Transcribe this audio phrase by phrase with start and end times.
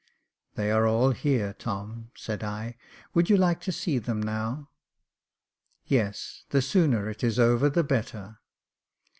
[0.01, 0.03] *•
[0.55, 2.75] They are all here, Tom," said I.
[3.13, 4.69] Would you like to see them now?"
[5.49, 8.39] *' Yes; the sooner it is over the better."